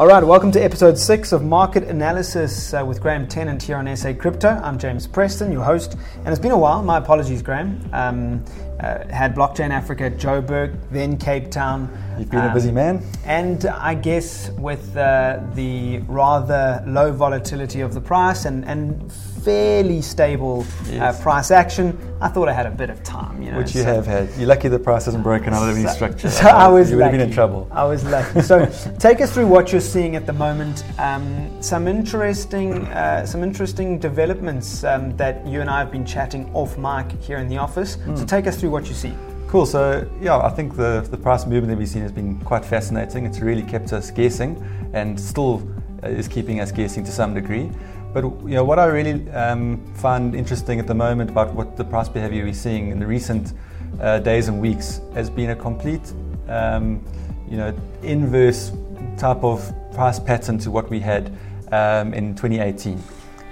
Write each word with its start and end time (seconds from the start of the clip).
All 0.00 0.06
right, 0.06 0.24
welcome 0.24 0.50
to 0.52 0.64
episode 0.64 0.96
six 0.96 1.30
of 1.30 1.44
Market 1.44 1.84
Analysis 1.84 2.72
uh, 2.72 2.82
with 2.82 3.02
Graham 3.02 3.28
Tennant 3.28 3.62
here 3.62 3.76
on 3.76 3.94
SA 3.94 4.14
Crypto. 4.14 4.48
I'm 4.48 4.78
James 4.78 5.06
Preston, 5.06 5.52
your 5.52 5.62
host, 5.62 5.98
and 6.20 6.28
it's 6.28 6.38
been 6.38 6.52
a 6.52 6.58
while. 6.58 6.82
My 6.82 6.96
apologies, 6.96 7.42
Graham. 7.42 7.86
Um, 7.92 8.42
uh, 8.80 9.06
had 9.08 9.34
Blockchain 9.34 9.68
Africa 9.68 10.04
at 10.04 10.16
Joburg, 10.16 10.74
then 10.90 11.18
Cape 11.18 11.50
Town. 11.50 11.90
You've 12.18 12.30
been 12.30 12.40
um, 12.40 12.50
a 12.50 12.54
busy 12.54 12.72
man. 12.72 13.04
And 13.26 13.66
I 13.66 13.92
guess 13.92 14.48
with 14.52 14.96
uh, 14.96 15.40
the 15.52 15.98
rather 16.08 16.82
low 16.86 17.12
volatility 17.12 17.82
of 17.82 17.92
the 17.92 18.00
price 18.00 18.46
and, 18.46 18.64
and 18.64 19.12
fairly 19.44 20.02
stable 20.02 20.60
uh, 20.60 20.90
yes. 20.90 21.18
uh, 21.18 21.22
price 21.22 21.50
action, 21.50 21.98
I 22.20 22.28
thought 22.28 22.48
I 22.48 22.52
had 22.52 22.66
a 22.66 22.70
bit 22.70 22.90
of 22.90 23.02
time. 23.02 23.42
You 23.42 23.52
know, 23.52 23.58
Which 23.58 23.74
you 23.74 23.82
so 23.82 23.94
have 23.94 24.06
had. 24.06 24.28
You're 24.36 24.48
lucky 24.48 24.68
the 24.68 24.78
price 24.78 25.06
hasn't 25.06 25.22
broken 25.22 25.54
out 25.54 25.68
of 25.68 25.76
any 25.76 25.86
structure. 25.88 26.30
So 26.30 26.46
I 26.48 26.68
was 26.68 26.90
you 26.90 26.96
would 26.96 27.04
have 27.04 27.12
been 27.12 27.20
in 27.20 27.32
trouble. 27.32 27.68
I 27.70 27.84
was 27.84 28.04
lucky. 28.04 28.42
so 28.42 28.66
take 28.98 29.20
us 29.20 29.32
through 29.32 29.46
what 29.46 29.72
you're 29.72 29.80
seeing 29.80 30.16
at 30.16 30.26
the 30.26 30.32
moment. 30.32 30.84
Um, 30.98 31.62
some 31.62 31.88
interesting, 31.88 32.86
uh, 32.88 33.24
some 33.24 33.42
interesting 33.42 33.98
developments 33.98 34.84
um, 34.84 35.16
that 35.16 35.46
you 35.46 35.60
and 35.60 35.70
I 35.70 35.78
have 35.78 35.90
been 35.90 36.06
chatting 36.06 36.50
off 36.54 36.76
mic 36.78 37.18
here 37.20 37.38
in 37.38 37.48
the 37.48 37.58
office. 37.58 37.96
Mm. 37.96 38.18
So 38.18 38.24
take 38.24 38.46
us 38.46 38.58
through 38.60 38.70
what 38.70 38.88
you 38.88 38.94
see. 38.94 39.14
Cool. 39.48 39.66
So 39.66 40.08
yeah, 40.20 40.38
I 40.38 40.50
think 40.50 40.76
the 40.76 41.06
the 41.10 41.16
price 41.16 41.44
movement 41.44 41.68
that 41.68 41.78
we've 41.78 41.88
seen 41.88 42.02
has 42.02 42.12
been 42.12 42.38
quite 42.40 42.64
fascinating. 42.64 43.26
It's 43.26 43.40
really 43.40 43.64
kept 43.64 43.92
us 43.92 44.10
guessing, 44.10 44.62
and 44.92 45.18
still 45.18 45.68
uh, 46.04 46.08
is 46.08 46.28
keeping 46.28 46.60
us 46.60 46.70
guessing 46.70 47.02
to 47.04 47.10
some 47.10 47.34
degree. 47.34 47.68
But 48.12 48.24
you 48.24 48.56
know 48.56 48.64
what 48.64 48.80
I 48.80 48.86
really 48.86 49.30
um, 49.30 49.84
find 49.94 50.34
interesting 50.34 50.80
at 50.80 50.88
the 50.88 50.94
moment 50.94 51.30
about 51.30 51.54
what 51.54 51.76
the 51.76 51.84
price 51.84 52.08
behavior 52.08 52.44
we're 52.44 52.52
seeing 52.52 52.90
in 52.90 52.98
the 52.98 53.06
recent 53.06 53.52
uh, 54.00 54.18
days 54.18 54.48
and 54.48 54.60
weeks 54.60 55.00
has 55.14 55.30
been 55.30 55.50
a 55.50 55.56
complete, 55.56 56.12
um, 56.48 57.04
you 57.48 57.56
know, 57.56 57.72
inverse 58.02 58.72
type 59.16 59.44
of 59.44 59.72
price 59.92 60.18
pattern 60.18 60.58
to 60.58 60.72
what 60.72 60.90
we 60.90 60.98
had 60.98 61.32
um, 61.70 62.12
in 62.12 62.34
2018. 62.34 63.00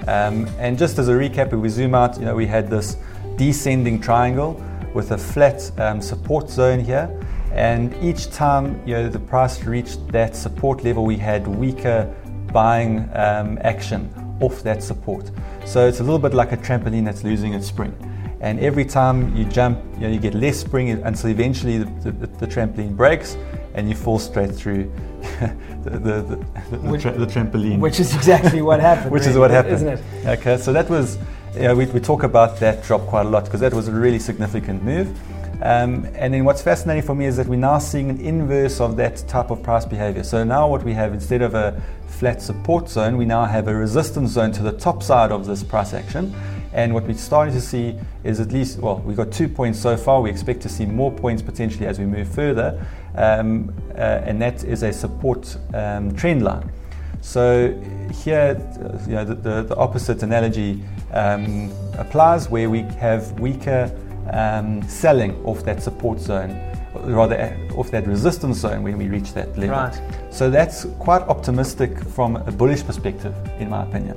Um, 0.09 0.49
and 0.59 0.77
just 0.77 0.99
as 0.99 1.09
a 1.09 1.13
recap, 1.13 1.53
if 1.53 1.61
we 1.61 1.69
zoom 1.69 1.95
out, 1.95 2.19
you 2.19 2.25
know, 2.25 2.35
we 2.35 2.47
had 2.47 2.69
this 2.69 2.97
descending 3.37 4.01
triangle 4.01 4.61
with 4.93 5.13
a 5.13 5.19
flat 5.19 5.71
um, 5.79 6.01
support 6.01 6.51
zone 6.51 6.81
here. 6.81 7.09
And 7.53 7.95
each 8.03 8.31
time 8.31 8.81
you 8.87 8.95
know, 8.95 9.09
the 9.09 9.21
price 9.21 9.63
reached 9.63 10.09
that 10.09 10.35
support 10.35 10.83
level, 10.83 11.05
we 11.05 11.17
had 11.17 11.47
weaker 11.47 12.13
buying 12.53 13.09
um, 13.15 13.59
action 13.63 14.11
off 14.41 14.63
that 14.63 14.83
support. 14.83 15.31
So 15.65 15.87
it's 15.87 16.01
a 16.01 16.03
little 16.03 16.19
bit 16.19 16.35
like 16.35 16.53
a 16.53 16.57
trampoline 16.57 17.05
that's 17.05 17.25
losing 17.25 17.55
its 17.55 17.67
spring. 17.67 17.95
And 18.41 18.61
every 18.61 18.85
time 18.85 19.37
you 19.37 19.45
jump, 19.45 19.83
you, 19.95 20.03
know, 20.03 20.09
you 20.09 20.21
get 20.21 20.35
less 20.35 20.61
spring 20.61 20.91
until 20.91 21.31
eventually 21.31 21.79
the, 21.79 22.13
the, 22.13 22.27
the, 22.27 22.47
trampoline 22.47 22.97
breaks 22.97 23.37
and 23.75 23.89
you 23.89 23.97
fall 23.97 24.19
straight 24.21 24.53
through 24.53 24.93
the, 25.83 25.91
the, 25.91 26.23
the, 26.71 26.79
which, 26.79 27.03
tra- 27.03 27.19
the, 27.19 27.27
trampoline. 27.27 27.81
Which 27.81 27.99
is 27.99 28.15
exactly 28.15 28.63
what 28.63 28.79
happened. 28.79 29.11
which 29.11 29.23
really, 29.23 29.33
is 29.33 29.39
what 29.39 29.51
happened. 29.51 29.75
Isn't 29.75 29.89
it? 29.89 30.39
Okay, 30.39 30.57
so 30.57 30.73
that 30.73 30.89
was, 30.89 31.19
you 31.55 31.63
know, 31.63 31.75
we, 31.75 31.87
we 31.87 31.99
talk 31.99 32.23
about 32.23 32.61
that 32.61 32.85
drop 32.85 33.01
quite 33.07 33.27
a 33.27 33.29
lot 33.29 33.45
because 33.45 33.59
that 33.61 33.75
was 33.75 33.89
a 33.89 33.93
really 33.93 34.21
significant 34.21 34.85
move. 34.85 35.19
Um, 35.61 36.07
and 36.15 36.33
then 36.33 36.45
what's 36.45 36.63
fascinating 36.63 37.03
for 37.03 37.15
me 37.15 37.27
is 37.27 37.37
that 37.37 37.49
we're 37.49 37.57
now 37.57 37.79
seeing 37.79 38.11
an 38.11 38.21
inverse 38.21 38.81
of 38.81 38.97
that 38.97 39.17
type 39.27 39.51
of 39.51 39.63
price 39.63 39.85
behavior. 39.85 40.23
So 40.23 40.45
now 40.45 40.69
what 40.69 40.85
we 40.85 40.93
have, 40.93 41.13
instead 41.13 41.43
of 41.43 41.55
a 41.55 41.83
flat 42.07 42.41
support 42.41 42.89
zone, 42.89 43.17
we 43.17 43.25
now 43.25 43.45
have 43.45 43.67
a 43.67 43.75
resistance 43.75 44.31
zone 44.31 44.53
to 44.53 44.63
the 44.63 44.73
top 44.73 45.03
side 45.03 45.33
of 45.33 45.47
this 45.47 45.65
price 45.65 45.95
action. 45.95 46.35
And 46.73 46.95
what 46.95 47.05
we're 47.05 47.15
starting 47.15 47.55
to 47.55 47.61
see 47.61 47.99
is 48.23 48.39
at 48.39 48.53
least, 48.53 48.79
well, 48.79 48.99
we've 49.01 49.17
got 49.17 49.33
two 49.33 49.49
points 49.49 49.81
so 49.81 49.97
far. 49.97 50.21
We 50.21 50.31
expect 50.31 50.61
to 50.63 50.69
see 50.69 50.87
more 50.87 51.11
points 51.11 51.43
potentially 51.43 51.87
as 51.87 51.99
we 51.99 52.07
move 52.07 52.29
further. 52.29 52.87
Um, 53.17 53.75
uh, 53.95 54.23
and 54.25 54.41
that 54.41 54.63
is 54.63 54.85
a 54.85 54.93
support 54.93 55.57
um, 55.75 56.15
trend 56.15 56.45
line. 56.45 56.71
So 57.21 57.73
here, 58.23 58.57
you 59.09 59.15
know, 59.15 59.25
the, 59.25 59.35
the, 59.35 59.63
the 59.63 59.77
opposite 59.77 60.23
analogy 60.23 60.81
um, 61.13 61.73
applies 61.97 62.49
where 62.49 62.71
we 62.71 62.83
have 62.83 63.41
weaker 63.41 63.91
um, 64.33 64.83
selling 64.83 65.35
off 65.45 65.65
that 65.65 65.83
support 65.83 66.21
zone, 66.21 66.51
rather 66.95 67.57
off 67.77 67.91
that 67.91 68.07
resistance 68.07 68.59
zone 68.59 68.83
when 68.83 68.99
we 68.99 69.09
reach 69.09 69.33
that 69.35 69.57
level. 69.59 69.77
Right. 69.77 70.01
So 70.31 70.51
that's 70.51 70.87
quite 70.99 71.23
optimistic 71.23 71.99
from 71.99 72.37
a 72.37 72.53
bullish 72.53 72.85
perspective, 72.85 73.35
in 73.59 73.71
my 73.71 73.85
opinion. 73.85 74.17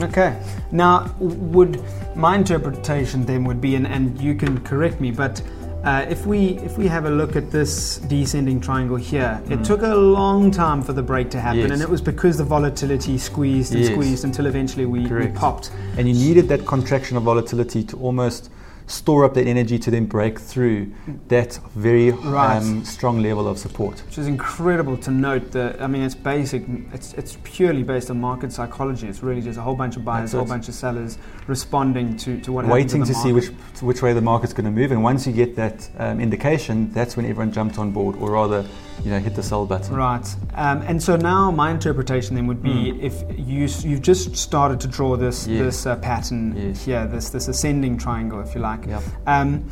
Okay. 0.00 0.40
Now, 0.72 1.14
would 1.18 1.82
my 2.14 2.36
interpretation 2.36 3.24
then 3.26 3.44
would 3.44 3.60
be, 3.60 3.74
and, 3.74 3.86
and 3.86 4.18
you 4.20 4.34
can 4.34 4.60
correct 4.64 5.00
me, 5.00 5.10
but 5.10 5.42
uh, 5.84 6.04
if 6.10 6.26
we 6.26 6.58
if 6.58 6.76
we 6.76 6.86
have 6.86 7.06
a 7.06 7.10
look 7.10 7.36
at 7.36 7.50
this 7.50 7.98
descending 7.98 8.60
triangle 8.60 8.96
here, 8.96 9.40
mm. 9.44 9.50
it 9.50 9.64
took 9.64 9.82
a 9.82 9.94
long 9.94 10.50
time 10.50 10.82
for 10.82 10.92
the 10.92 11.02
break 11.02 11.30
to 11.30 11.40
happen, 11.40 11.60
yes. 11.60 11.70
and 11.70 11.80
it 11.80 11.88
was 11.88 12.02
because 12.02 12.36
the 12.36 12.44
volatility 12.44 13.16
squeezed 13.16 13.72
and 13.72 13.82
yes. 13.82 13.92
squeezed 13.92 14.24
until 14.24 14.46
eventually 14.46 14.84
we, 14.84 15.06
we, 15.06 15.28
popped. 15.28 15.70
And 15.96 16.06
you 16.06 16.14
needed 16.14 16.48
that 16.48 16.66
contraction 16.66 17.16
of 17.16 17.22
volatility 17.22 17.82
to 17.84 17.96
almost 17.98 18.50
store 18.90 19.24
up 19.24 19.34
that 19.34 19.46
energy 19.46 19.78
to 19.78 19.90
then 19.90 20.06
break 20.06 20.38
through 20.38 20.92
that 21.28 21.58
very 21.74 22.10
right. 22.10 22.56
um, 22.56 22.84
strong 22.84 23.22
level 23.22 23.46
of 23.46 23.58
support. 23.58 24.00
Which 24.06 24.18
is 24.18 24.26
incredible 24.26 24.96
to 24.98 25.10
note 25.10 25.52
that, 25.52 25.80
I 25.80 25.86
mean, 25.86 26.02
it's 26.02 26.14
basic, 26.14 26.64
it's, 26.92 27.14
it's 27.14 27.38
purely 27.44 27.82
based 27.82 28.10
on 28.10 28.20
market 28.20 28.52
psychology. 28.52 29.06
It's 29.06 29.22
really 29.22 29.42
just 29.42 29.58
a 29.58 29.62
whole 29.62 29.76
bunch 29.76 29.96
of 29.96 30.04
buyers, 30.04 30.34
a 30.34 30.38
whole 30.38 30.46
bunch 30.46 30.68
of 30.68 30.74
sellers 30.74 31.18
responding 31.46 32.16
to, 32.18 32.40
to 32.40 32.52
what 32.52 32.66
Waiting 32.66 33.02
to, 33.02 33.12
to 33.12 33.14
see 33.14 33.32
which, 33.32 33.48
which 33.80 34.02
way 34.02 34.12
the 34.12 34.20
market's 34.20 34.52
going 34.52 34.64
to 34.64 34.70
move. 34.70 34.92
And 34.92 35.02
once 35.02 35.26
you 35.26 35.32
get 35.32 35.56
that 35.56 35.88
um, 35.98 36.20
indication, 36.20 36.92
that's 36.92 37.16
when 37.16 37.26
everyone 37.26 37.52
jumped 37.52 37.78
on 37.78 37.90
board, 37.92 38.16
or 38.16 38.32
rather, 38.32 38.64
you 39.04 39.10
know, 39.10 39.18
hit 39.18 39.34
the 39.34 39.42
sell 39.42 39.66
button. 39.66 39.96
Right. 39.96 40.36
Um, 40.54 40.82
and 40.82 41.02
so 41.02 41.16
now 41.16 41.50
my 41.50 41.70
interpretation 41.70 42.34
then 42.36 42.46
would 42.46 42.62
be 42.62 42.92
mm. 42.92 43.02
if 43.02 43.22
you 43.38 43.66
you've 43.88 44.02
just 44.02 44.36
started 44.36 44.78
to 44.80 44.88
draw 44.88 45.16
this 45.16 45.46
yes. 45.46 45.64
this 45.64 45.86
uh, 45.86 45.96
pattern 45.96 46.54
yes. 46.54 46.84
here, 46.84 47.06
this 47.06 47.30
this 47.30 47.48
ascending 47.48 47.96
triangle, 47.96 48.40
if 48.40 48.54
you 48.54 48.60
like. 48.60 48.79
Yep. 48.86 49.02
Um, 49.26 49.70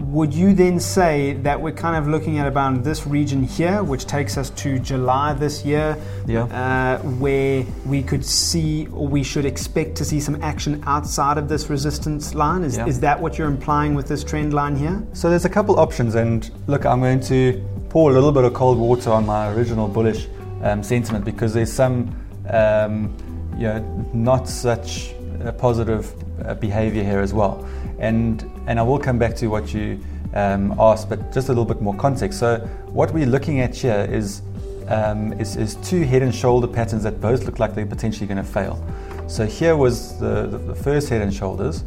would 0.00 0.32
you 0.32 0.54
then 0.54 0.80
say 0.80 1.34
that 1.34 1.60
we're 1.60 1.72
kind 1.72 1.96
of 1.96 2.08
looking 2.08 2.38
at 2.38 2.46
about 2.46 2.82
this 2.82 3.06
region 3.06 3.42
here, 3.42 3.82
which 3.82 4.06
takes 4.06 4.38
us 4.38 4.50
to 4.50 4.78
July 4.78 5.34
this 5.34 5.64
year, 5.64 5.96
yeah. 6.26 6.44
uh, 6.44 6.98
where 7.02 7.64
we 7.84 8.02
could 8.02 8.24
see 8.24 8.86
or 8.88 9.06
we 9.06 9.22
should 9.22 9.44
expect 9.44 9.96
to 9.96 10.04
see 10.04 10.18
some 10.18 10.42
action 10.42 10.82
outside 10.86 11.36
of 11.36 11.48
this 11.48 11.68
resistance 11.68 12.34
line? 12.34 12.64
Is, 12.64 12.76
yeah. 12.76 12.86
is 12.86 13.00
that 13.00 13.20
what 13.20 13.36
you're 13.36 13.48
implying 13.48 13.94
with 13.94 14.08
this 14.08 14.24
trend 14.24 14.54
line 14.54 14.74
here? 14.74 15.02
So 15.12 15.28
there's 15.28 15.44
a 15.44 15.50
couple 15.50 15.78
options, 15.78 16.14
and 16.14 16.50
look, 16.66 16.86
I'm 16.86 17.00
going 17.00 17.20
to 17.20 17.62
pour 17.90 18.10
a 18.10 18.14
little 18.14 18.32
bit 18.32 18.44
of 18.44 18.54
cold 18.54 18.78
water 18.78 19.10
on 19.10 19.26
my 19.26 19.52
original 19.52 19.86
bullish 19.86 20.28
um, 20.62 20.82
sentiment 20.82 21.24
because 21.24 21.52
there's 21.52 21.72
some, 21.72 22.14
um, 22.48 23.14
you 23.56 23.64
know, 23.64 23.80
not 24.14 24.48
such 24.48 25.14
positive 25.58 26.12
uh, 26.44 26.54
behavior 26.54 27.02
here 27.02 27.20
as 27.20 27.32
well. 27.32 27.66
And 27.98 28.44
and 28.66 28.78
I 28.78 28.82
will 28.82 28.98
come 28.98 29.18
back 29.18 29.34
to 29.36 29.48
what 29.48 29.74
you 29.74 29.98
um, 30.34 30.74
asked, 30.78 31.08
but 31.08 31.32
just 31.32 31.48
a 31.48 31.52
little 31.52 31.64
bit 31.64 31.80
more 31.80 31.94
context. 31.94 32.38
So 32.38 32.58
what 32.86 33.12
we're 33.12 33.26
looking 33.26 33.60
at 33.60 33.74
here 33.74 34.06
is, 34.10 34.42
um, 34.88 35.32
is, 35.34 35.56
is 35.56 35.74
two 35.76 36.02
head 36.02 36.22
and 36.22 36.34
shoulder 36.34 36.66
patterns 36.66 37.02
that 37.02 37.20
both 37.20 37.44
look 37.44 37.58
like 37.58 37.74
they're 37.74 37.86
potentially 37.86 38.26
going 38.26 38.38
to 38.38 38.44
fail. 38.44 38.84
So 39.26 39.46
here 39.46 39.76
was 39.76 40.18
the, 40.18 40.46
the, 40.46 40.58
the 40.58 40.74
first 40.74 41.08
head 41.08 41.22
and 41.22 41.32
shoulders. 41.32 41.84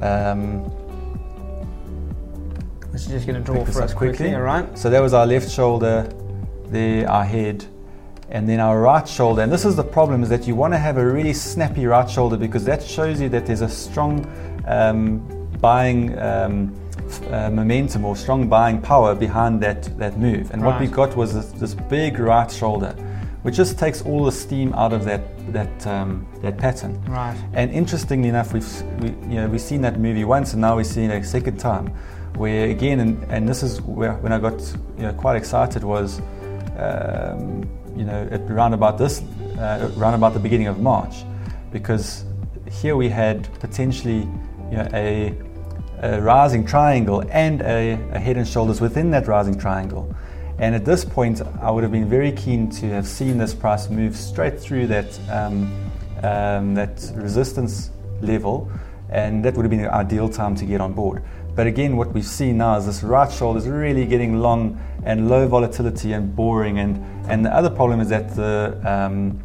Um, 0.00 0.70
this 2.92 3.06
is 3.06 3.08
just 3.08 3.26
going 3.26 3.42
to 3.42 3.44
draw 3.44 3.64
for 3.64 3.82
us 3.82 3.92
quickly. 3.92 4.16
quickly. 4.16 4.34
All 4.34 4.42
right. 4.42 4.78
So 4.78 4.88
that 4.88 5.00
was 5.00 5.12
our 5.12 5.26
left 5.26 5.50
shoulder, 5.50 6.08
there 6.68 7.08
our 7.08 7.24
head, 7.24 7.64
and 8.30 8.48
then 8.48 8.60
our 8.60 8.80
right 8.80 9.06
shoulder. 9.08 9.42
And 9.42 9.52
this 9.52 9.64
is 9.64 9.76
the 9.76 9.84
problem: 9.84 10.22
is 10.22 10.28
that 10.28 10.46
you 10.46 10.54
want 10.54 10.74
to 10.74 10.78
have 10.78 10.96
a 10.96 11.06
really 11.06 11.32
snappy 11.32 11.86
right 11.86 12.08
shoulder 12.08 12.36
because 12.36 12.64
that 12.64 12.82
shows 12.82 13.20
you 13.20 13.28
that 13.30 13.46
there's 13.46 13.62
a 13.62 13.68
strong 13.68 14.26
um, 14.66 15.20
buying. 15.60 16.18
Um, 16.18 16.74
uh, 17.30 17.48
momentum 17.50 18.04
or 18.04 18.16
strong 18.16 18.48
buying 18.48 18.82
power 18.82 19.14
behind 19.14 19.62
that, 19.62 19.84
that 19.96 20.18
move. 20.18 20.50
And 20.50 20.60
right. 20.60 20.72
what 20.72 20.80
we 20.80 20.88
got 20.88 21.16
was 21.16 21.34
this, 21.34 21.52
this, 21.52 21.72
big 21.72 22.18
right 22.18 22.50
shoulder, 22.50 22.90
which 23.42 23.54
just 23.54 23.78
takes 23.78 24.02
all 24.02 24.24
the 24.24 24.32
steam 24.32 24.72
out 24.72 24.92
of 24.92 25.04
that 25.04 25.22
that 25.52 25.86
um, 25.86 26.26
that 26.42 26.58
pattern. 26.58 27.00
Right. 27.04 27.36
And 27.52 27.70
interestingly 27.70 28.28
enough, 28.28 28.52
we've 28.52 28.82
we, 29.00 29.10
you 29.32 29.36
know 29.36 29.48
we've 29.48 29.60
seen 29.60 29.82
that 29.82 30.00
movie 30.00 30.24
once, 30.24 30.52
and 30.52 30.60
now 30.60 30.74
we're 30.74 30.82
seeing 30.82 31.10
it 31.10 31.22
a 31.22 31.24
second 31.24 31.58
time 31.58 31.94
where 32.36 32.68
again, 32.68 33.00
and, 33.00 33.22
and 33.30 33.48
this 33.48 33.62
is 33.62 33.80
where 33.82 34.14
when 34.14 34.32
I 34.32 34.38
got 34.38 34.60
you 34.96 35.02
know, 35.02 35.12
quite 35.12 35.36
excited 35.36 35.84
was, 35.84 36.20
um, 36.78 37.68
you 37.96 38.04
know, 38.04 38.28
at 38.30 38.40
around 38.42 38.74
about 38.74 38.98
this, 38.98 39.22
uh, 39.58 39.90
around 39.96 40.14
about 40.14 40.34
the 40.34 40.40
beginning 40.40 40.66
of 40.66 40.78
March, 40.78 41.24
because 41.72 42.24
here 42.70 42.96
we 42.96 43.08
had 43.08 43.48
potentially 43.60 44.28
you 44.70 44.76
know, 44.76 44.88
a, 44.92 45.34
a 46.02 46.20
rising 46.20 46.66
triangle 46.66 47.24
and 47.30 47.62
a, 47.62 47.92
a 48.12 48.18
head 48.18 48.36
and 48.36 48.46
shoulders 48.46 48.80
within 48.80 49.10
that 49.10 49.26
rising 49.26 49.58
triangle. 49.58 50.14
And 50.58 50.74
at 50.74 50.84
this 50.84 51.04
point, 51.04 51.42
I 51.60 51.70
would 51.70 51.82
have 51.82 51.92
been 51.92 52.08
very 52.08 52.32
keen 52.32 52.70
to 52.70 52.86
have 52.90 53.06
seen 53.06 53.36
this 53.38 53.54
price 53.54 53.90
move 53.90 54.16
straight 54.16 54.58
through 54.58 54.86
that 54.86 55.18
um, 55.30 55.70
um, 56.22 56.74
that 56.74 57.12
resistance 57.14 57.90
level, 58.22 58.70
and 59.10 59.44
that 59.44 59.54
would 59.54 59.64
have 59.64 59.70
been 59.70 59.82
the 59.82 59.94
ideal 59.94 60.28
time 60.28 60.54
to 60.56 60.64
get 60.64 60.80
on 60.80 60.92
board. 60.92 61.22
But 61.56 61.66
again, 61.66 61.96
what 61.96 62.12
we've 62.12 62.24
seen 62.24 62.58
now 62.58 62.76
is 62.76 62.84
this 62.84 63.02
right 63.02 63.32
shoulder 63.32 63.58
is 63.58 63.66
really 63.66 64.04
getting 64.04 64.40
long 64.40 64.78
and 65.04 65.28
low 65.30 65.48
volatility 65.48 66.12
and 66.12 66.36
boring. 66.36 66.78
And, 66.78 67.02
and 67.30 67.44
the 67.44 67.52
other 67.52 67.70
problem 67.70 68.00
is 68.00 68.10
that 68.10 68.36
the, 68.36 68.78
um, 68.84 69.42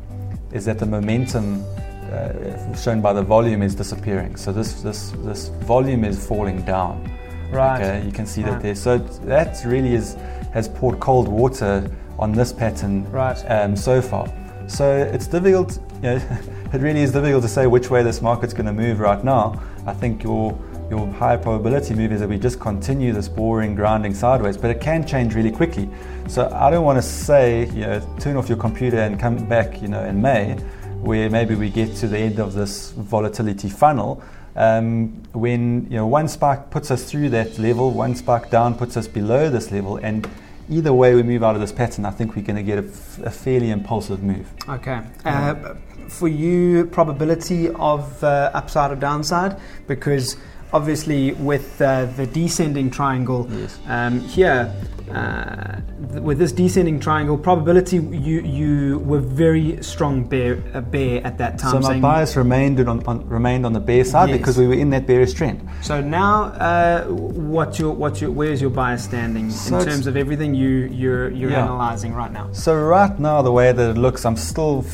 is 0.52 0.66
that 0.66 0.78
the 0.78 0.86
momentum 0.86 1.64
uh, 2.12 2.76
shown 2.76 3.00
by 3.02 3.14
the 3.14 3.22
volume 3.24 3.62
is 3.62 3.74
disappearing. 3.76 4.36
So 4.36 4.52
this, 4.52 4.82
this, 4.82 5.12
this 5.24 5.48
volume 5.64 6.04
is 6.04 6.28
falling 6.28 6.64
down. 6.64 7.10
Right. 7.50 7.82
Okay, 7.82 8.06
you 8.06 8.12
can 8.12 8.26
see 8.26 8.44
Right. 8.44 8.52
that 8.52 8.62
there. 8.62 8.76
So 8.76 8.98
that 8.98 9.64
really 9.66 9.94
is, 9.96 10.16
has 10.54 10.68
poured 10.68 11.00
cold 11.00 11.30
water 11.30 11.90
on 12.20 12.34
this 12.34 12.52
pattern 12.52 13.10
Right. 13.10 13.38
um, 13.50 13.78
so 13.78 14.02
far. 14.02 14.28
So 14.68 14.98
it's 14.98 15.28
difficult, 15.28 15.80
you 16.04 16.10
know, 16.10 16.16
it 16.74 16.82
really 16.82 17.02
is 17.04 17.14
difficult 17.14 17.44
to 17.44 17.50
say 17.50 17.68
which 17.68 17.90
way 17.90 18.04
this 18.04 18.22
market's 18.22 18.54
going 18.54 18.66
to 18.66 18.74
move 18.74 19.00
right 19.00 19.24
now. 19.24 19.62
I 19.86 19.94
think 19.94 20.24
your 20.24 20.58
your 20.92 21.08
high 21.14 21.38
probability 21.38 21.96
move 21.96 22.12
is 22.12 22.20
that 22.20 22.28
we 22.28 22.38
just 22.38 22.60
continue 22.60 23.14
this 23.14 23.30
boring 23.30 23.76
grounding 23.76 24.14
sideways, 24.14 24.58
but 24.58 24.70
it 24.70 24.82
can 24.82 25.08
change 25.08 25.34
really 25.34 25.50
quickly. 25.50 25.90
So 26.28 26.52
I 26.54 26.70
don't 26.70 26.84
want 26.84 26.98
to 26.98 27.02
say, 27.02 27.68
you 27.68 27.82
know, 27.88 28.18
turn 28.20 28.36
off 28.36 28.50
your 28.50 28.58
computer 28.58 28.98
and 28.98 29.18
come 29.18 29.48
back, 29.48 29.82
you 29.82 29.88
know, 29.88 30.04
in 30.04 30.22
May, 30.22 30.56
where 31.00 31.30
maybe 31.30 31.56
we 31.56 31.70
get 31.70 31.96
to 31.96 32.10
the 32.10 32.18
end 32.18 32.40
of 32.40 32.54
this 32.54 32.92
volatility 32.92 33.70
funnel. 33.70 34.22
Um, 34.58 35.24
when 35.32 35.86
you 35.90 35.96
know 35.96 36.08
one 36.08 36.28
spike 36.28 36.70
puts 36.72 36.92
us 36.92 37.10
through 37.10 37.30
that 37.30 37.58
level, 37.58 37.92
one 37.92 38.14
spike 38.14 38.52
down 38.52 38.76
puts 38.76 38.98
us 38.98 39.08
below 39.08 39.50
this 39.50 39.72
level, 39.72 39.96
and 39.96 40.30
either 40.70 40.92
way 40.92 41.16
we 41.16 41.24
move 41.24 41.42
out 41.42 41.56
of 41.56 41.62
this 41.62 41.72
pattern, 41.72 42.04
I 42.04 42.12
think 42.12 42.36
we're 42.36 42.46
going 42.46 42.58
to 42.58 42.64
get 42.64 42.80
a, 42.80 42.86
f- 42.86 43.20
a 43.20 43.32
fairly 43.32 43.72
impulsive 43.72 44.22
move. 44.22 44.52
Okay. 44.68 45.00
Uh, 45.24 45.76
for 46.10 46.28
you, 46.28 46.86
probability 46.88 47.70
of 47.70 48.22
uh, 48.26 48.52
upside 48.54 48.92
or 48.92 48.98
downside? 48.98 49.58
Because 49.88 50.36
obviously, 50.74 51.34
with 51.34 51.82
uh, 51.82 52.06
the 52.18 52.26
descending 52.28 52.90
triangle 52.90 53.48
Yes. 53.52 53.80
um, 53.88 54.20
here, 54.22 54.74
uh, 55.12 55.76
th- 56.12 56.22
with 56.24 56.38
this 56.40 56.54
descending 56.54 56.98
triangle, 57.00 57.38
probability 57.38 57.98
you 57.98 58.40
you 58.42 59.00
were 59.00 59.20
very 59.20 59.78
strong 59.84 60.24
bear, 60.24 60.58
uh, 60.74 60.80
bear 60.80 61.22
at 61.26 61.38
that 61.38 61.58
time. 61.60 61.82
So 61.84 61.90
my 61.94 62.00
bias 62.00 62.38
remained 62.38 62.80
on, 62.88 63.06
on 63.06 63.28
remained 63.28 63.66
on 63.66 63.74
the 63.74 63.80
bear 63.82 64.06
side 64.06 64.30
Yes. 64.30 64.38
because 64.38 64.58
we 64.58 64.68
were 64.68 64.80
in 64.84 64.90
that 64.92 65.06
bearish 65.06 65.34
trend. 65.34 65.60
So 65.82 66.00
now, 66.02 66.44
uh, 66.44 67.04
what's 67.08 67.78
your 67.78 67.94
what's 67.94 68.22
your 68.22 68.32
where's 68.32 68.62
your 68.62 68.70
bias 68.70 69.04
standing 69.04 69.50
So 69.52 69.80
in 69.80 69.86
terms 69.86 70.08
of 70.08 70.16
everything 70.16 70.56
you 70.56 70.70
you're 71.02 71.30
you're 71.30 71.52
Yeah. 71.52 71.64
analyzing 71.66 72.14
right 72.14 72.32
now? 72.32 72.48
So 72.54 72.74
right 72.76 73.20
now, 73.20 73.42
the 73.42 73.52
way 73.52 73.74
that 73.74 73.90
it 73.92 73.98
looks, 73.98 74.24
I'm 74.26 74.38
still, 74.38 74.86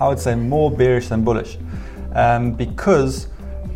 I 0.00 0.08
would 0.08 0.18
say, 0.18 0.34
more 0.34 0.70
bearish 0.72 1.08
than 1.08 1.22
bullish, 1.22 1.56
um, 2.16 2.52
because 2.52 3.28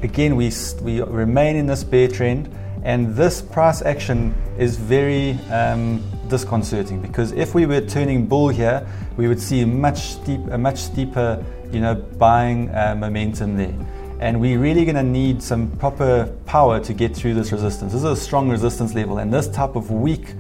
again 0.03 0.37
we 0.37 0.51
we 0.83 1.03
remain 1.03 1.57
in 1.57 1.67
this 1.67 1.85
bear 1.85 2.09
trend, 2.09 2.49
and 2.85 3.15
this 3.15 3.43
price 3.43 3.83
action 3.83 4.35
is 4.59 4.77
very 4.77 5.33
um, 5.51 6.03
disconcerting. 6.29 7.01
Because 7.01 7.33
if 7.33 7.55
we 7.55 7.67
were 7.67 7.81
turning 7.81 8.27
bull 8.27 8.49
here, 8.49 8.87
we 9.17 9.29
would 9.29 9.41
see 9.41 9.65
much 9.65 9.99
steep, 9.99 10.41
a 10.51 10.59
much 10.59 10.79
steeper, 10.79 11.45
you 11.71 11.81
know, 11.81 11.95
buying 11.95 12.71
uh, 12.75 12.95
momentum 12.97 13.57
there. 13.57 13.75
And 14.21 14.41
we're 14.41 14.59
really 14.59 14.85
going 14.85 14.97
to 14.97 15.03
need 15.03 15.43
some 15.43 15.71
proper 15.79 16.27
power 16.45 16.79
to 16.81 16.93
get 16.93 17.17
through 17.17 17.35
this 17.35 17.53
resistance. 17.53 17.93
This 17.93 18.03
is 18.03 18.11
a 18.11 18.17
strong 18.17 18.51
resistance 18.51 18.95
level, 18.95 19.19
and 19.19 19.33
this 19.33 19.49
type 19.49 19.77
of 19.77 19.91
weak 19.91 20.35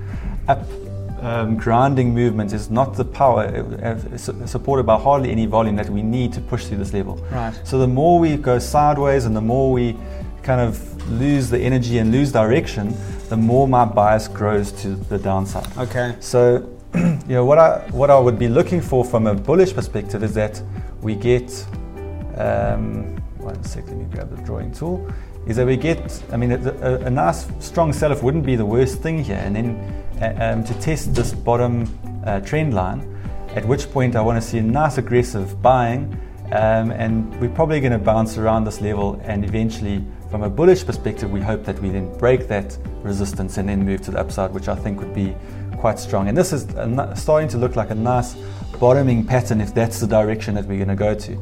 up 0.48 0.66
um, 1.20 1.56
grounding 1.56 2.14
movement 2.14 2.52
is 2.52 2.70
not 2.70 2.94
the 2.94 3.04
power 3.04 3.44
uh, 3.82 3.86
uh, 3.86 4.46
supported 4.46 4.84
by 4.84 4.98
hardly 4.98 5.30
any 5.30 5.46
volume 5.46 5.76
that 5.76 5.88
we 5.88 6.02
need 6.02 6.32
to 6.32 6.40
push 6.40 6.66
through 6.66 6.78
this 6.78 6.92
level. 6.92 7.16
Right. 7.30 7.58
So 7.64 7.78
the 7.78 7.86
more 7.86 8.18
we 8.18 8.36
go 8.36 8.58
sideways 8.58 9.24
and 9.24 9.36
the 9.36 9.40
more 9.40 9.72
we 9.72 9.96
kind 10.42 10.60
of 10.60 11.10
lose 11.10 11.50
the 11.50 11.58
energy 11.58 11.98
and 11.98 12.10
lose 12.12 12.32
direction, 12.32 12.94
the 13.28 13.36
more 13.36 13.68
my 13.68 13.84
bias 13.84 14.28
grows 14.28 14.72
to 14.82 14.88
the 14.96 15.18
downside. 15.18 15.66
Okay. 15.76 16.16
So, 16.20 16.68
you 16.94 17.20
know, 17.28 17.44
what 17.44 17.58
I 17.58 17.78
what 17.90 18.10
I 18.10 18.18
would 18.18 18.38
be 18.38 18.48
looking 18.48 18.80
for 18.80 19.04
from 19.04 19.26
a 19.26 19.34
bullish 19.34 19.74
perspective 19.74 20.22
is 20.22 20.34
that 20.34 20.62
we 21.00 21.14
get. 21.14 21.66
Um, 22.36 23.16
one 23.38 23.62
sec, 23.64 23.86
let 23.86 23.96
me 23.96 24.04
grab 24.04 24.34
the 24.34 24.42
drawing 24.42 24.72
tool. 24.72 25.10
Is 25.46 25.56
that 25.56 25.66
we 25.66 25.76
get? 25.76 26.22
I 26.30 26.36
mean, 26.36 26.52
a, 26.52 26.56
a, 26.56 26.94
a 27.06 27.10
nice 27.10 27.48
strong 27.58 27.92
sell-off 27.92 28.22
wouldn't 28.22 28.44
be 28.44 28.56
the 28.56 28.66
worst 28.66 29.00
thing 29.00 29.24
here, 29.24 29.40
and 29.42 29.56
then 29.56 30.04
um, 30.20 30.64
to 30.64 30.74
test 30.80 31.14
this 31.14 31.32
bottom 31.32 31.86
uh, 32.24 32.40
trend 32.40 32.74
line, 32.74 33.00
at 33.54 33.64
which 33.66 33.90
point 33.90 34.16
I 34.16 34.20
want 34.20 34.40
to 34.40 34.46
see 34.46 34.58
a 34.58 34.62
nice 34.62 34.98
aggressive 34.98 35.60
buying, 35.62 36.18
um, 36.52 36.90
and 36.90 37.40
we're 37.40 37.48
probably 37.48 37.80
going 37.80 37.92
to 37.92 37.98
bounce 37.98 38.36
around 38.36 38.64
this 38.64 38.80
level, 38.80 39.20
and 39.24 39.44
eventually, 39.44 40.04
from 40.30 40.42
a 40.42 40.50
bullish 40.50 40.84
perspective, 40.84 41.30
we 41.30 41.40
hope 41.40 41.64
that 41.64 41.78
we 41.80 41.90
then 41.90 42.16
break 42.18 42.48
that 42.48 42.76
resistance 43.02 43.58
and 43.58 43.68
then 43.68 43.84
move 43.84 44.02
to 44.02 44.10
the 44.10 44.20
upside, 44.20 44.52
which 44.52 44.68
I 44.68 44.74
think 44.74 45.00
would 45.00 45.14
be 45.14 45.34
quite 45.78 45.98
strong. 45.98 46.28
And 46.28 46.36
this 46.36 46.52
is 46.52 46.66
starting 47.20 47.48
to 47.48 47.58
look 47.58 47.76
like 47.76 47.90
a 47.90 47.94
nice 47.94 48.36
bottoming 48.78 49.26
pattern 49.26 49.60
if 49.60 49.74
that's 49.74 50.00
the 50.00 50.06
direction 50.06 50.54
that 50.54 50.66
we're 50.66 50.84
going 50.84 50.88
to 50.88 50.94
go 50.94 51.14
to. 51.14 51.38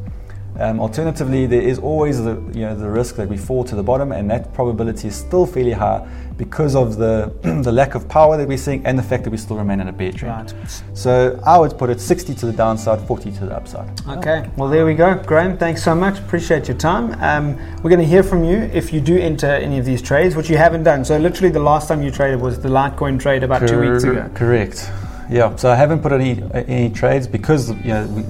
Um, 0.58 0.80
alternatively, 0.80 1.46
there 1.46 1.62
is 1.62 1.78
always 1.78 2.22
the 2.22 2.34
you 2.52 2.62
know 2.62 2.74
the 2.74 2.90
risk 2.90 3.14
that 3.16 3.28
we 3.28 3.36
fall 3.36 3.62
to 3.64 3.76
the 3.76 3.82
bottom, 3.82 4.10
and 4.10 4.28
that 4.30 4.52
probability 4.52 5.08
is 5.08 5.14
still 5.14 5.46
fairly 5.46 5.72
high 5.72 6.06
because 6.36 6.74
of 6.74 6.96
the 6.96 7.32
the 7.62 7.70
lack 7.70 7.94
of 7.94 8.08
power 8.08 8.36
that 8.36 8.48
we're 8.48 8.58
seeing 8.58 8.84
and 8.84 8.98
the 8.98 9.02
fact 9.02 9.24
that 9.24 9.30
we 9.30 9.36
still 9.36 9.56
remain 9.56 9.80
in 9.80 9.88
a 9.88 9.92
bear 9.92 10.10
trend. 10.10 10.52
Right. 10.52 10.82
So 10.94 11.40
I 11.46 11.58
would 11.58 11.78
put 11.78 11.90
it 11.90 12.00
60 12.00 12.34
to 12.34 12.46
the 12.46 12.52
downside, 12.52 13.00
40 13.06 13.30
to 13.32 13.46
the 13.46 13.56
upside. 13.56 13.88
Okay, 14.08 14.50
well, 14.56 14.68
there 14.68 14.84
we 14.84 14.94
go. 14.94 15.14
Graham, 15.14 15.56
thanks 15.58 15.82
so 15.82 15.94
much. 15.94 16.18
Appreciate 16.18 16.66
your 16.66 16.76
time. 16.76 17.12
Um, 17.22 17.56
we're 17.82 17.90
going 17.90 18.00
to 18.00 18.06
hear 18.06 18.24
from 18.24 18.42
you 18.42 18.58
if 18.58 18.92
you 18.92 19.00
do 19.00 19.16
enter 19.16 19.46
any 19.46 19.78
of 19.78 19.84
these 19.84 20.02
trades, 20.02 20.34
which 20.34 20.50
you 20.50 20.56
haven't 20.56 20.82
done. 20.82 21.04
So, 21.04 21.18
literally, 21.18 21.52
the 21.52 21.60
last 21.60 21.88
time 21.88 22.02
you 22.02 22.10
traded 22.10 22.40
was 22.40 22.58
the 22.60 22.68
Litecoin 22.68 23.20
trade 23.20 23.44
about 23.44 23.68
two 23.68 23.80
weeks 23.80 24.02
ago. 24.02 24.28
Correct. 24.34 24.90
Yeah. 25.30 25.54
So 25.56 25.70
I 25.70 25.74
haven't 25.76 26.00
put 26.00 26.12
any 26.12 26.42
any 26.54 26.90
trades 26.90 27.26
because 27.26 27.70
you 27.70 27.88
know 27.88 28.06
we, 28.06 28.22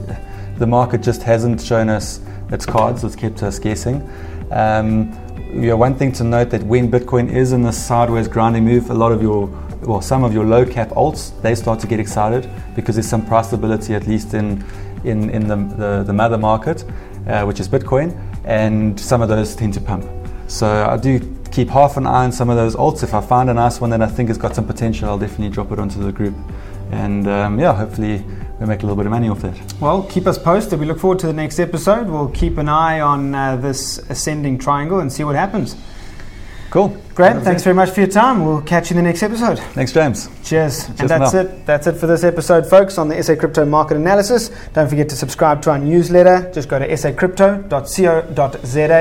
the 0.58 0.66
market 0.66 1.02
just 1.02 1.22
hasn't 1.22 1.60
shown 1.60 1.88
us 1.88 2.20
its 2.50 2.66
cards. 2.66 3.05
It's 3.05 3.16
kept 3.16 3.43
us 3.43 3.58
guessing. 3.58 4.08
Um, 4.50 5.12
you 5.52 5.69
know, 5.69 5.76
one 5.76 5.94
thing 5.94 6.12
to 6.12 6.25
note 6.25 6.50
that 6.50 6.62
when 6.62 6.90
Bitcoin 6.90 7.32
is 7.32 7.52
in 7.52 7.62
this 7.62 7.82
sideways 7.82 8.28
grinding 8.28 8.64
move, 8.64 8.90
a 8.90 8.94
lot 8.94 9.12
of 9.12 9.22
your 9.22 9.49
well, 9.82 10.02
some 10.02 10.25
of 10.25 10.34
your 10.34 10.44
low 10.44 10.66
cap 10.66 10.88
alts 10.90 11.40
they 11.40 11.55
start 11.55 11.78
to 11.81 11.87
get 11.87 12.00
excited 12.00 12.50
because 12.75 12.96
there's 12.96 13.08
some 13.08 13.25
price 13.25 13.46
stability 13.46 13.94
at 13.94 14.06
least 14.06 14.34
in 14.34 14.64
in, 15.05 15.31
in 15.31 15.46
the, 15.46 15.56
the, 15.76 16.05
the 16.05 16.12
mother 16.12 16.37
market, 16.37 16.84
uh, 17.28 17.44
which 17.44 17.61
is 17.61 17.69
Bitcoin, 17.69 18.19
and 18.44 18.99
some 18.99 19.22
of 19.22 19.28
those 19.28 19.54
tend 19.54 19.75
to 19.75 19.81
pump. 19.81 20.04
So 20.49 20.66
I 20.66 20.97
do 20.97 21.21
keep 21.52 21.68
half 21.68 21.97
an 21.97 22.06
eye 22.06 22.25
on 22.25 22.32
some 22.32 22.50
of 22.50 22.56
those 22.56 22.75
alts. 22.75 23.02
If 23.02 23.14
I 23.14 23.21
find 23.21 23.49
a 23.50 23.54
nice 23.54 23.80
one 23.80 23.90
that 23.90 24.02
I 24.02 24.06
think 24.06 24.28
has 24.28 24.38
got 24.38 24.54
some 24.54 24.66
potential, 24.66 25.09
I'll 25.09 25.18
definitely 25.18 25.50
drop 25.50 25.73
it 25.73 25.78
onto 25.78 26.02
the 26.02 26.12
group. 26.12 26.35
And 26.90 27.28
um, 27.28 27.61
yeah, 27.61 27.75
hopefully 27.75 28.25
we 28.60 28.66
make 28.66 28.82
a 28.82 28.86
little 28.86 28.96
bit 28.96 29.06
of 29.06 29.10
money 29.10 29.28
off 29.28 29.40
that. 29.42 29.74
Well, 29.80 30.02
keep 30.04 30.26
us 30.26 30.38
posted. 30.38 30.80
We 30.80 30.86
look 30.86 30.98
forward 30.98 31.18
to 31.20 31.26
the 31.26 31.32
next 31.32 31.58
episode. 31.58 32.08
We'll 32.08 32.28
keep 32.28 32.58
an 32.58 32.68
eye 32.68 33.00
on 33.00 33.34
uh, 33.34 33.56
this 33.56 33.98
ascending 34.10 34.58
triangle 34.58 35.00
and 35.00 35.12
see 35.12 35.24
what 35.24 35.36
happens. 35.36 35.76
Cool. 36.70 36.94
Graham, 37.14 37.40
thanks 37.40 37.62
very 37.62 37.74
much 37.74 37.88
for 37.90 38.00
your 38.00 38.10
time. 38.10 38.44
We'll 38.44 38.60
catch 38.60 38.90
you 38.90 38.98
in 38.98 39.02
the 39.02 39.08
next 39.08 39.22
episode. 39.22 39.58
Thanks, 39.58 39.90
James. 39.90 40.28
Cheers. 40.44 40.86
Cheers 40.86 41.00
and 41.00 41.08
that's 41.08 41.32
now. 41.32 41.40
it. 41.40 41.64
That's 41.64 41.86
it 41.86 41.94
for 41.94 42.06
this 42.06 42.24
episode, 42.24 42.68
folks, 42.68 42.98
on 42.98 43.08
the 43.08 43.22
SA 43.22 43.36
Crypto 43.36 43.64
Market 43.64 43.96
Analysis. 43.96 44.50
Don't 44.74 44.88
forget 44.88 45.08
to 45.08 45.16
subscribe 45.16 45.62
to 45.62 45.70
our 45.70 45.78
newsletter. 45.78 46.52
Just 46.52 46.68
go 46.68 46.78
to 46.78 46.86
sacrypto.co.za, 46.86 48.92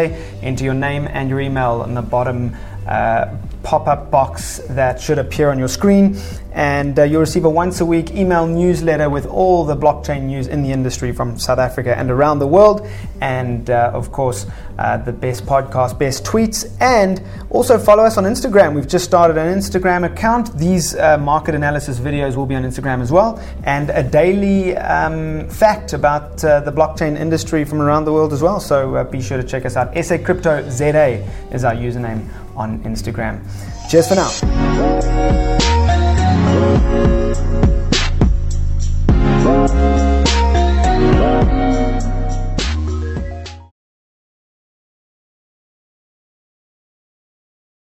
enter 0.41 0.63
your 0.63 0.75
name 0.75 1.09
and 1.11 1.29
your 1.29 1.41
email 1.41 1.83
in 1.83 1.93
the 1.93 2.01
bottom 2.01 2.55
uh, 2.87 3.35
pop 3.63 3.87
up 3.87 4.09
box 4.09 4.59
that 4.69 5.01
should 5.01 5.19
appear 5.19 5.49
on 5.49 5.59
your 5.59 5.67
screen. 5.67 6.17
And 6.57 6.97
uh, 6.97 7.03
you'll 7.03 7.21
receive 7.21 7.45
a 7.45 7.49
once 7.49 7.81
a 7.81 7.85
week 7.85 8.15
email 8.15 8.47
newsletter 8.47 9.11
with 9.11 9.27
all 9.27 9.63
the 9.63 9.77
blockchain 9.77 10.23
news 10.23 10.47
in 10.47 10.63
the 10.63 10.71
industry 10.71 11.11
from 11.11 11.37
South 11.37 11.59
Africa 11.59 11.95
and 11.95 12.09
around 12.09 12.39
the 12.39 12.47
world. 12.47 12.87
And 13.21 13.69
uh, 13.69 13.91
of 13.93 14.11
course, 14.11 14.47
uh, 14.79 14.97
the 14.97 15.13
best 15.13 15.45
podcast, 15.45 15.99
best 15.99 16.23
tweets, 16.23 16.65
and 16.81 17.21
also 17.51 17.77
follow 17.77 18.03
us 18.03 18.17
on 18.17 18.23
Instagram. 18.23 18.73
We've 18.73 18.87
just 18.87 19.05
started 19.05 19.37
an 19.37 19.55
Instagram 19.55 20.03
account. 20.11 20.57
These 20.57 20.95
uh, 20.95 21.19
market 21.19 21.53
analysis 21.53 21.99
videos 21.99 22.35
will 22.35 22.47
be 22.47 22.55
on 22.55 22.63
Instagram 22.63 23.01
as 23.01 23.11
well, 23.11 23.39
and 23.63 23.91
a 23.91 24.01
daily 24.01 24.75
um, 24.77 25.47
fact 25.49 25.93
about 25.93 26.43
uh, 26.43 26.61
the 26.61 26.71
blockchain 26.71 27.19
industry 27.19 27.65
from 27.65 27.81
around 27.81 28.05
the 28.05 28.13
world 28.13 28.33
as 28.33 28.41
well. 28.41 28.59
So 28.59 28.95
uh, 28.95 29.03
be 29.03 29.21
sure 29.21 29.37
to 29.37 29.47
check 29.47 29.63
us 29.65 29.75
out. 29.75 29.95
SA 30.03 30.17
Crypto 30.17 30.67
ZA 30.71 31.23
is 31.51 31.63
our 31.63 31.75
username 31.75 32.27
on 32.55 32.79
Instagram. 32.79 33.43
Cheers 33.89 34.07
for 34.07 34.15
now. 34.15 35.66
Thank 36.47 37.16